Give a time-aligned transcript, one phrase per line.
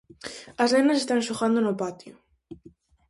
[0.63, 2.13] As nenas están xogando no patio.